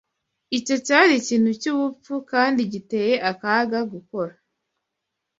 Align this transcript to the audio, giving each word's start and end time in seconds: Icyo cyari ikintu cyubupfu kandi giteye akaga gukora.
Icyo 0.57 0.75
cyari 0.85 1.11
ikintu 1.21 1.49
cyubupfu 1.61 2.13
kandi 2.31 2.61
giteye 2.73 3.15
akaga 3.31 3.79
gukora. 3.93 4.33